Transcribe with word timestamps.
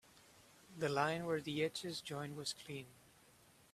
The 0.75 0.89
line 0.89 1.27
where 1.27 1.39
the 1.39 1.63
edges 1.63 2.01
join 2.01 2.35
was 2.35 2.53
clean. 2.65 2.87